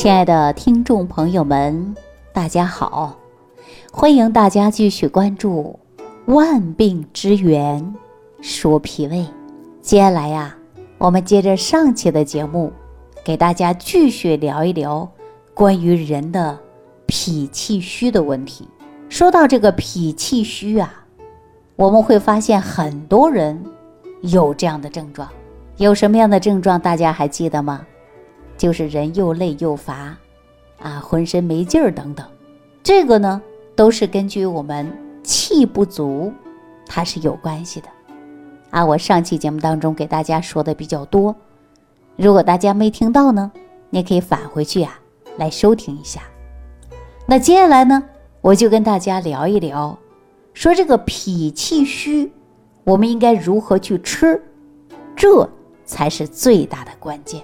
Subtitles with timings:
[0.00, 1.94] 亲爱的听众朋友们，
[2.32, 3.14] 大家好！
[3.92, 5.78] 欢迎大家继续关注
[6.34, 7.94] 《万病之源
[8.40, 9.18] 说脾胃》。
[9.82, 10.56] 接下来呀，
[10.96, 12.72] 我们接着上期的节目，
[13.22, 15.06] 给大家继续聊一聊
[15.52, 16.58] 关于人的
[17.04, 18.66] 脾气虚的问题。
[19.10, 21.04] 说到这个脾气虚啊，
[21.76, 23.62] 我们会发现很多人
[24.22, 25.28] 有这样的症状。
[25.76, 26.80] 有什么样的症状？
[26.80, 27.86] 大家还记得吗？
[28.60, 30.14] 就是人又累又乏，
[30.80, 32.26] 啊，浑身没劲儿等等，
[32.82, 33.40] 这个呢
[33.74, 34.86] 都是根据我们
[35.22, 36.30] 气不足，
[36.84, 37.88] 它是有关系的，
[38.68, 41.34] 啊，我上期节目当中给大家说的比较多，
[42.16, 43.50] 如果大家没听到呢，
[43.88, 45.00] 你可以返回去啊
[45.38, 46.20] 来收听一下。
[47.24, 48.02] 那接下来呢，
[48.42, 49.98] 我就跟大家聊一聊，
[50.52, 52.30] 说这个脾气虚，
[52.84, 54.38] 我们应该如何去吃，
[55.16, 55.48] 这
[55.86, 57.42] 才是最大的关键。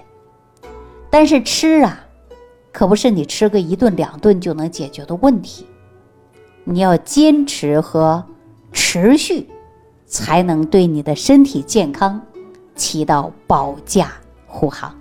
[1.09, 2.03] 但是吃啊，
[2.71, 5.65] 可不是你吃个一顿两顿就能解决的问题，
[6.63, 8.23] 你要坚持和
[8.71, 9.47] 持续，
[10.05, 12.21] 才能对你的身体健康
[12.75, 14.11] 起到保驾
[14.45, 14.93] 护航。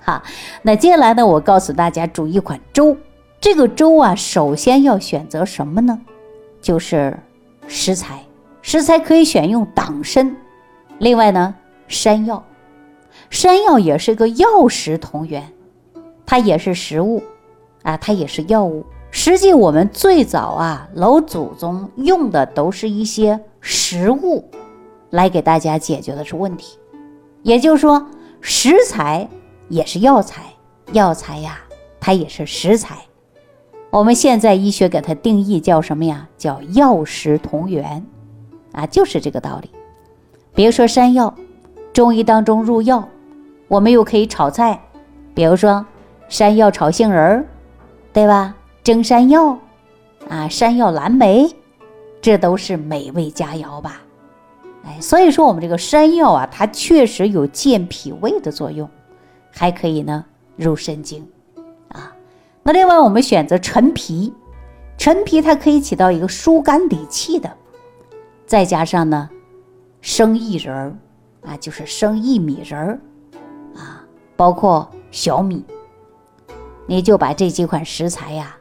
[0.00, 0.22] 好，
[0.62, 2.96] 那接下来呢，我告诉大家煮一款粥。
[3.40, 5.98] 这个粥啊，首先要选择什么呢？
[6.60, 7.16] 就是
[7.66, 8.24] 食材，
[8.62, 10.34] 食材可以选用党参，
[10.98, 11.54] 另外呢，
[11.86, 12.42] 山药。
[13.30, 15.52] 山药也是个药食同源，
[16.24, 17.22] 它也是食物，
[17.82, 18.84] 啊，它也是药物。
[19.10, 24.44] 实际我们最早啊，老祖宗用的都是一些食物，
[25.10, 26.78] 来给大家解决的是问题。
[27.42, 28.06] 也就是说，
[28.40, 29.28] 食材
[29.68, 30.42] 也是药材，
[30.92, 31.60] 药材呀，
[31.98, 32.96] 它也是食材。
[33.90, 36.28] 我们现在医学给它定义叫什么呀？
[36.36, 38.04] 叫药食同源，
[38.72, 39.70] 啊，就是这个道理。
[40.54, 41.34] 比如说山药，
[41.98, 43.08] 中医当中入药。
[43.66, 44.80] 我们又可以炒菜，
[45.34, 45.84] 比如说
[46.28, 47.44] 山药炒杏仁儿，
[48.12, 48.54] 对吧？
[48.84, 49.58] 蒸山药，
[50.28, 51.52] 啊，山药蓝莓，
[52.20, 54.00] 这都是美味佳肴吧？
[54.84, 58.88] 哎，所以说我们这个山药啊，它确实有健脾胃的作用，
[59.50, 61.26] 还可以呢入肾经，
[61.88, 62.14] 啊。
[62.62, 64.32] 那另外我们选择陈皮，
[64.96, 67.50] 陈皮它可以起到一个疏肝理气的，
[68.46, 69.28] 再加上呢
[70.00, 70.96] 生薏仁儿，
[71.42, 73.00] 啊，就是生薏米仁儿。
[73.76, 74.04] 啊
[74.36, 75.64] 包括小米，
[76.86, 78.56] 你就把这几款食材呀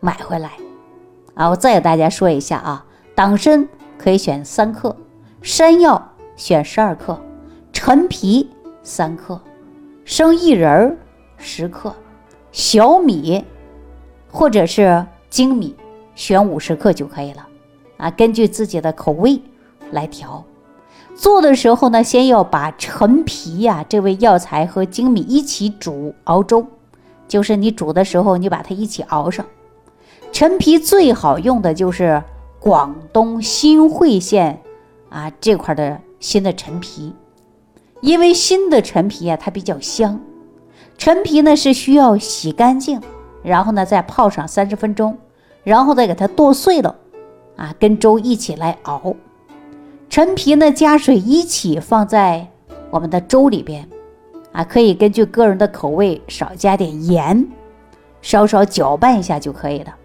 [0.00, 0.50] 买回来
[1.34, 1.48] 啊！
[1.48, 2.84] 我再给大家说一下啊，
[3.14, 4.96] 党参可以选三克，
[5.40, 7.16] 山药选十二克，
[7.72, 8.50] 陈皮
[8.82, 9.40] 三克，
[10.04, 10.96] 生薏仁儿
[11.36, 11.94] 十克，
[12.50, 13.44] 小米
[14.28, 15.76] 或者是精米
[16.16, 17.46] 选五十克就可以了
[17.96, 19.40] 啊，根据自己的口味
[19.92, 20.44] 来调。
[21.14, 26.66] 做的时候呢，先要把陈皮呀这味药材和粳米一起煮熬粥，
[27.28, 29.46] 就是你煮的时候，你把它一起熬上。
[30.32, 32.22] 陈皮最好用的就是
[32.58, 34.60] 广东新会县
[35.10, 37.14] 啊这块的新的陈皮，
[38.00, 40.18] 因为新的陈皮啊它比较香。
[40.96, 43.00] 陈皮呢是需要洗干净，
[43.42, 45.18] 然后呢再泡上三十分钟，
[45.62, 46.96] 然后再给它剁碎了，
[47.56, 49.14] 啊跟粥一起来熬。
[50.12, 52.46] 陈皮呢，加水一起放在
[52.90, 53.88] 我们的粥里边，
[54.52, 57.48] 啊，可以根据个人的口味少加点盐，
[58.20, 59.96] 稍稍搅拌一下就可以了。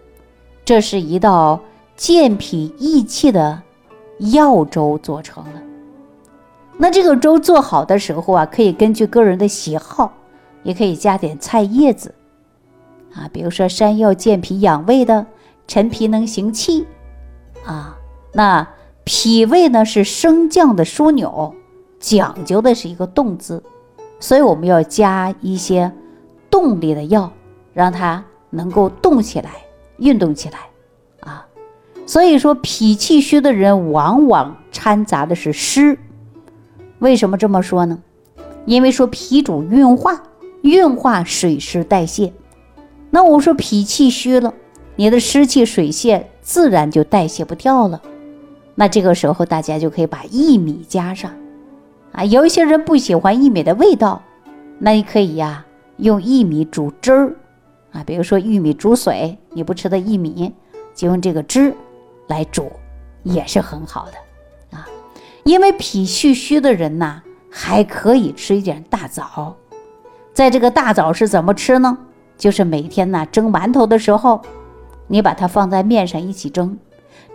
[0.64, 1.60] 这是一道
[1.98, 3.62] 健脾益气的
[4.32, 5.62] 药粥做成了。
[6.78, 10.14] 那这个粥做好的时候啊，可以根据个人的喜好，
[10.64, 12.16] 也可以加点菜叶子，
[13.14, 15.26] 啊，比如说山药健脾养胃的，
[15.68, 16.88] 陈皮能行气，
[17.66, 17.98] 啊，
[18.32, 18.66] 那。
[19.08, 21.56] 脾胃呢是升降的枢纽，
[21.98, 23.64] 讲究的是一个动字，
[24.20, 25.90] 所以我们要加一些
[26.52, 27.32] 动力的药，
[27.74, 29.52] 让它能够动起来、
[29.96, 30.60] 运动起来
[31.22, 31.48] 啊。
[32.06, 35.98] 所以说脾气虚的人往往掺杂的是湿。
[37.00, 37.98] 为什么这么说呢？
[38.66, 40.22] 因为说脾主运化，
[40.64, 42.34] 运化水湿代谢。
[43.10, 44.54] 那我说脾气虚了，
[44.98, 48.02] 你的湿气水泄自然就代谢不掉了。
[48.80, 51.32] 那这个时候，大家就可以把薏米加上，
[52.12, 54.22] 啊，有一些人不喜欢薏米的味道，
[54.78, 55.66] 那你可以呀，
[55.98, 57.36] 用薏米煮汁儿，
[57.92, 60.54] 啊，比如说玉米煮水，你不吃的薏米，
[60.94, 61.74] 就用这个汁
[62.28, 62.72] 来煮，
[63.24, 64.88] 也是很好的，啊，
[65.44, 67.20] 因为脾气虚的人呐，
[67.50, 69.56] 还可以吃一点大枣，
[70.34, 71.98] 在这个大枣是怎么吃呢？
[72.38, 74.40] 就是每天呢蒸馒头的时候，
[75.08, 76.78] 你把它放在面上一起蒸，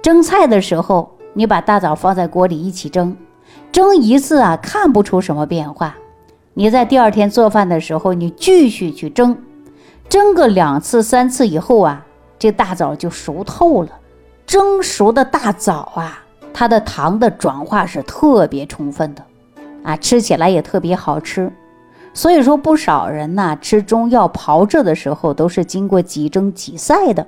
[0.00, 1.11] 蒸菜的时候。
[1.34, 3.17] 你把大枣放在锅里一起蒸，
[3.70, 5.96] 蒸一次啊，看不出什么变化。
[6.55, 9.37] 你在第二天做饭的时候，你继续去蒸，
[10.08, 12.05] 蒸个两次三次以后啊，
[12.38, 13.88] 这大枣就熟透了。
[14.44, 19.25] 蒸熟的大枣啊，它的糖的转化是特别充分的，
[19.82, 21.50] 啊，吃起来也特别好吃。
[22.12, 27.26] 所以说，不少人呐吃中药炮制的时候，都是经过几蒸几晒的，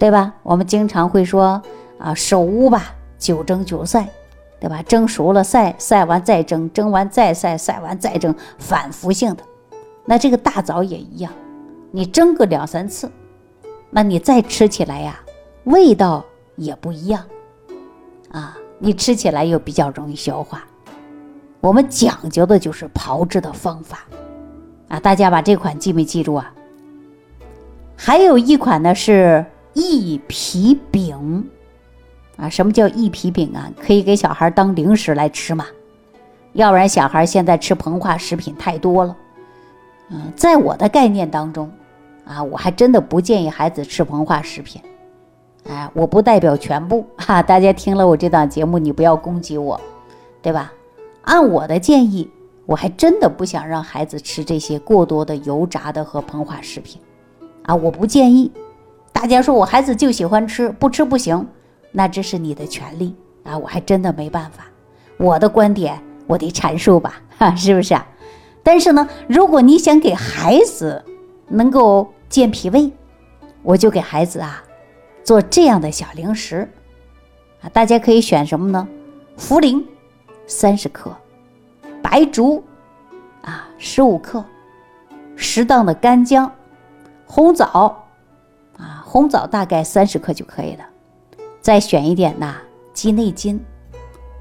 [0.00, 0.32] 对吧？
[0.42, 1.62] 我们经常会说
[1.98, 4.08] 啊，手污吧，九蒸九晒，
[4.60, 4.82] 对吧？
[4.82, 9.42] 蒸熟了晒，晒完再蒸，蒸完再晒，晒完再蒸，反复性的。
[10.04, 11.32] 那这个大枣也一样，
[11.90, 13.10] 你蒸个两三次，
[13.90, 15.20] 那你再吃起来呀，
[15.64, 16.24] 味道
[16.56, 17.24] 也不一样，
[18.30, 20.64] 啊，你吃起来又比较容易消化。
[21.60, 24.06] 我们讲究的就是炮制的方法，
[24.88, 26.52] 啊，大家把这款记没记住啊？
[27.96, 31.48] 还有一款呢是益脾饼，
[32.36, 33.70] 啊，什么叫益脾饼啊？
[33.80, 35.66] 可以给小孩当零食来吃嘛？
[36.52, 39.16] 要不然小孩现在吃膨化食品太多了，
[40.10, 41.70] 嗯，在我的概念当中，
[42.24, 44.80] 啊，我还真的不建议孩子吃膨化食品，
[45.68, 49.78] 哎，我不代表全部哈，大家听了我这档节目，你不要攻击我，
[50.40, 50.72] 对吧？
[51.22, 52.30] 按我的建议，
[52.64, 57.00] 我还真的不想让孩子吃这些过多的油炸的和膨化食品，
[57.64, 58.50] 啊，我不建议。
[59.12, 61.46] 大家说我孩子就喜欢吃，不吃不行，
[61.96, 64.66] 那这是你的权利啊，我还真的没办法。
[65.16, 68.06] 我的观点我得阐述吧， 哈，是不是啊？
[68.62, 71.02] 但是呢，如果你想给孩子
[71.48, 72.92] 能够健脾胃，
[73.62, 74.62] 我就给孩子啊
[75.24, 76.68] 做这样的小零食，
[77.62, 78.86] 啊，大家可以选什么呢？
[79.38, 79.82] 茯苓。
[80.48, 81.10] 三十克，
[82.00, 82.62] 白术
[83.42, 84.44] 啊，十五克，
[85.34, 86.52] 适当的干姜，
[87.26, 88.04] 红枣
[88.78, 90.84] 啊，红枣大概三十克就可以了。
[91.66, 92.58] 再选一点呐，
[92.92, 93.60] 鸡内金，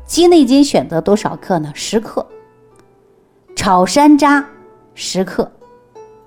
[0.06, 1.72] 鸡内金选择多少克呢？
[1.74, 2.24] 十克。
[3.56, 4.45] 炒山楂
[4.94, 5.51] 十克，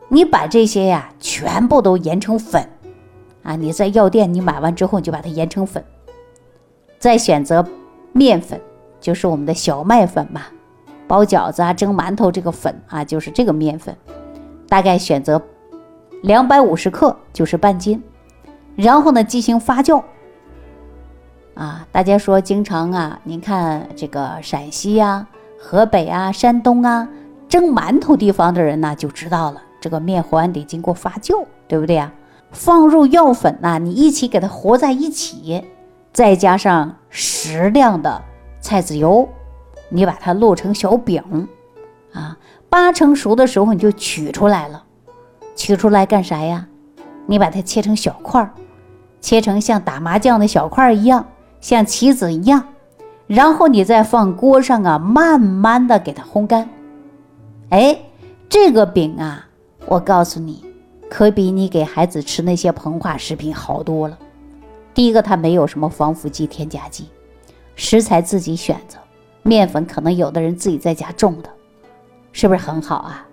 [0.08, 2.68] 你把这些呀全部都研成粉
[3.44, 3.54] 啊！
[3.54, 5.84] 你在药店你买完之后，你就把它研成粉。
[6.98, 7.64] 再选择
[8.10, 8.60] 面粉。
[9.00, 10.46] 就是我们的小麦粉嘛，
[11.06, 13.96] 包饺子啊、蒸馒头这个粉啊，就是这个面粉，
[14.68, 15.40] 大概选择
[16.24, 18.02] 两百五十克，就是半斤。
[18.74, 20.02] 然后呢，进行发酵。
[21.58, 25.26] 啊，大家说经常啊，您看这个陕西呀、
[25.60, 27.08] 河北啊、山东啊，
[27.48, 32.12] 蒸馒头地方的人呢，就知道了，这个面环得经过发酵，对不对呀？
[32.52, 35.64] 放入药粉呐，你一起给它和在一起，
[36.12, 38.22] 再加上适量的。
[38.60, 39.28] 菜籽油，
[39.88, 41.48] 你把它烙成小饼，
[42.12, 42.38] 啊，
[42.68, 44.84] 八成熟的时候你就取出来了。
[45.56, 46.68] 取出来干啥呀？
[47.26, 48.50] 你把它切成小块儿，
[49.20, 51.26] 切成像打麻将的小块儿一样，
[51.60, 52.64] 像棋子一样。
[53.26, 56.68] 然后你再放锅上啊，慢慢的给它烘干。
[57.68, 58.00] 哎，
[58.48, 59.46] 这个饼啊，
[59.86, 60.64] 我告诉你，
[61.10, 64.18] 可比你给孩子吃那些膨化食品好多了。
[64.94, 67.06] 第一个，它没有什么防腐剂、添加剂。
[67.76, 68.98] 食材自己选择，
[69.42, 71.50] 面粉可能有的人自己在家种的，
[72.32, 73.26] 是不是很好啊？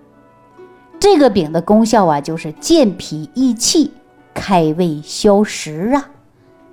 [1.00, 3.90] 这个饼的功效啊，就是健脾益气、
[4.34, 6.08] 开胃消食啊，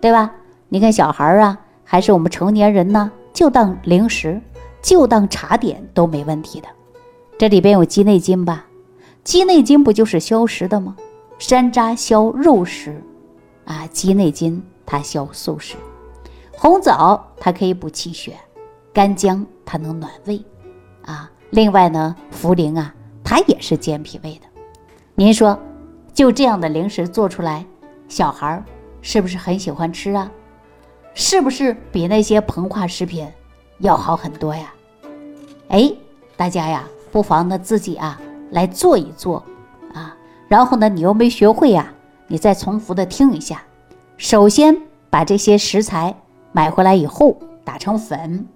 [0.01, 0.29] 对吧？
[0.73, 4.41] 你看小孩啊，还是我们成年人呢，就当零食，
[4.81, 6.67] 就当茶点都没问题的。
[7.37, 8.65] 这里边有鸡内金吧？
[9.23, 10.95] 鸡内金不就是消食的吗？
[11.37, 12.99] 山楂消肉食，
[13.65, 15.75] 啊，鸡内金它消素食。
[16.57, 18.35] 红枣它可以补气血，
[18.91, 20.43] 干姜它能暖胃，
[21.05, 22.91] 啊，另外呢，茯苓啊，
[23.23, 24.47] 它也是健脾胃的。
[25.13, 25.55] 您说，
[26.15, 27.63] 就这样的零食做出来，
[28.07, 28.65] 小孩儿
[29.03, 30.31] 是不是很喜欢吃啊？
[31.13, 33.27] 是不是比那些膨化食品
[33.79, 34.73] 要好很多呀？
[35.69, 35.91] 哎，
[36.35, 38.19] 大家呀，不妨呢自己啊
[38.51, 39.43] 来做一做
[39.93, 40.15] 啊，
[40.47, 41.93] 然后呢，你又没学会呀，
[42.27, 43.61] 你再重复的听一下。
[44.17, 44.75] 首先
[45.09, 46.15] 把这些食材。
[46.55, 48.47] 买回来以后打成粉，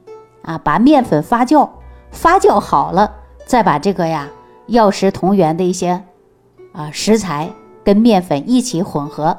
[0.43, 1.67] 啊，把面粉发酵，
[2.11, 3.11] 发酵好了，
[3.47, 4.29] 再把这个呀
[4.67, 5.99] 药食同源的一些
[6.73, 7.51] 啊食材
[7.83, 9.35] 跟面粉一起混合，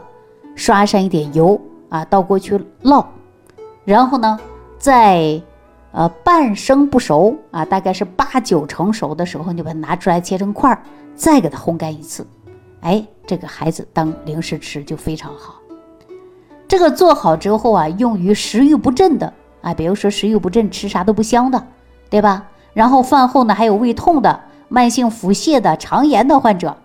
[0.57, 3.05] 刷上一点油啊，倒过去烙，
[3.85, 4.39] 然后呢，
[4.79, 5.41] 在
[5.93, 10.83] 呃半生不熟啊，大概是八九成熟的时候，你把它拿出来切成块儿，
[11.15, 12.27] 再给它烘干一次，
[12.81, 15.55] 哎，这个孩子当零食吃就非常好。
[16.67, 21.67] 这个做好之后啊，用于食欲不振的啊，比如说食欲不振，吃啥都不香的，
[22.11, 22.47] 对吧？
[22.75, 26.77] 然后饭后呢，还有胃痛的、慢性腹泻的、肠炎的患者，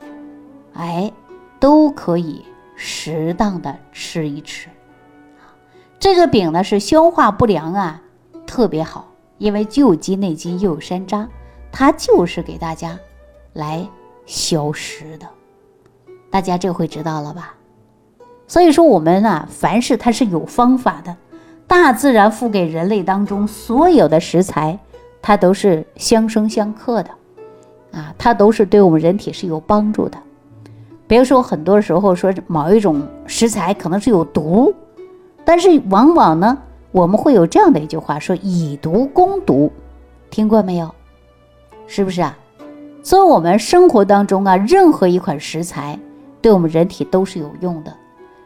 [0.73, 1.11] 哎，
[1.59, 2.45] 都可以
[2.75, 4.69] 适当的吃一吃。
[6.03, 8.01] 这个饼呢是消化不良啊，
[8.45, 9.07] 特别好，
[9.37, 11.25] 因为既有鸡内金又有山楂，
[11.71, 12.99] 它就是给大家
[13.53, 13.87] 来
[14.25, 15.25] 消食的。
[16.29, 17.55] 大家这回知道了吧？
[18.49, 21.15] 所以说我们啊，凡事它是有方法的。
[21.67, 24.77] 大自然赋给人类当中所有的食材，
[25.21, 27.11] 它都是相生相克的，
[27.97, 30.17] 啊，它都是对我们人体是有帮助的。
[31.07, 34.75] 比如说，很多时候说某一种食材可能是有毒，
[35.45, 36.57] 但是往往呢，
[36.91, 39.71] 我们会有这样的一句话说：“以毒攻毒”，
[40.29, 40.93] 听过没有？
[41.87, 42.37] 是不是啊？
[43.03, 45.99] 所以，我们生活当中啊，任何一款食材
[46.41, 47.93] 对我们人体都是有用的。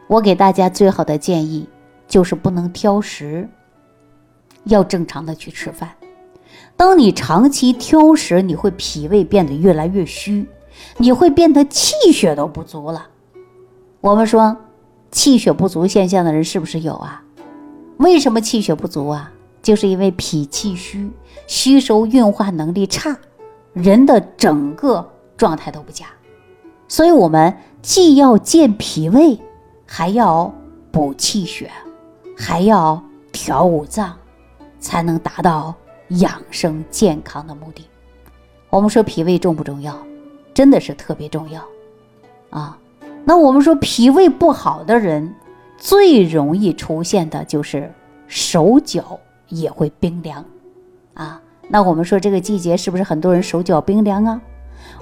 [0.08, 1.68] 我给大家最好的建议
[2.08, 3.48] 就是不能挑食，
[4.63, 5.89] 要正常的去吃饭。
[6.75, 10.48] 当你长期挑食，你会脾胃变得越来越虚，
[10.98, 13.08] 你会变得气血都不足了。
[14.01, 14.58] 我们说，
[15.12, 17.24] 气血不足现象的人是不是有啊？
[17.98, 19.32] 为什么气血不足啊？
[19.62, 21.10] 就是因为脾气虚，
[21.48, 23.18] 吸收运化能力差。
[23.74, 26.08] 人的整个状态都不佳，
[26.88, 29.38] 所以我们既要健脾胃，
[29.86, 30.52] 还要
[30.92, 31.70] 补气血，
[32.36, 33.00] 还要
[33.32, 34.18] 调五脏，
[34.80, 35.76] 才能达到
[36.10, 37.86] 养生健康的目的。
[38.70, 39.96] 我们说脾胃重不重要？
[40.56, 41.64] 真的是特别重要
[42.50, 42.76] 啊！
[43.28, 45.36] 那我们说脾胃不好的人，
[45.78, 47.94] 最容易出现的就是
[48.26, 49.20] 手脚
[49.50, 50.46] 也会冰凉
[51.14, 51.42] 啊。
[51.68, 54.42] 那我们说这个季节是不是很多人手脚冰凉啊？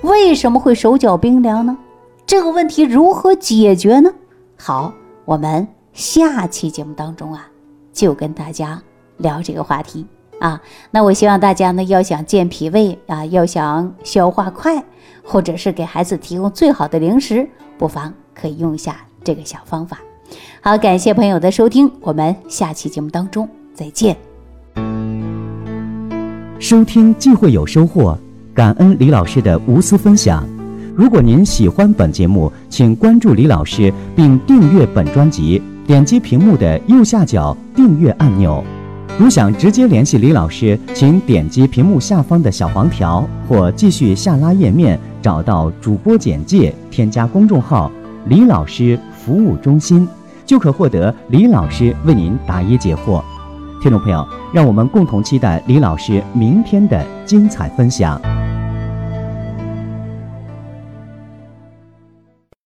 [0.01, 1.77] 为什么会手脚冰凉呢？
[2.25, 4.11] 这个问题如何解决呢？
[4.57, 4.91] 好，
[5.25, 7.47] 我们下期节目当中啊，
[7.93, 8.81] 就跟大家
[9.17, 10.03] 聊这个话题
[10.39, 10.59] 啊。
[10.89, 14.83] 那我希望大家呢，要想健脾胃啊，要想消化快，
[15.25, 19.99] 或者是给孩子提供最好的零食，不妨可以用一下这个小方法。
[20.61, 24.15] 好，感谢朋友的收听，我们下期节目当中再见。
[26.59, 28.17] 收听既会有收获，
[28.53, 30.47] 感恩李老师的无私分享。
[30.95, 38.63] 如果您喜欢本节目，请关注李老师并订阅本专辑，点击屏幕的右下角订阅按钮。
[39.19, 47.91] 如想直接联系李老师，请点击屏幕下方的小黄条，或继续下拉页面找到主播简介，添加公众号
[48.29, 50.07] “李老师服务中心”，
[50.45, 53.23] 就可获得李老师为您答疑解惑。
[53.81, 58.21] 听众朋友，让我们共同期待李老师明天的精彩分享。